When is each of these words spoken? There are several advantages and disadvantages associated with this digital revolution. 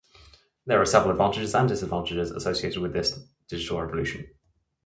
There 0.65 0.81
are 0.81 0.85
several 0.87 1.11
advantages 1.11 1.53
and 1.53 1.69
disadvantages 1.69 2.31
associated 2.31 2.81
with 2.81 2.91
this 2.93 3.19
digital 3.47 3.83
revolution. 3.83 4.31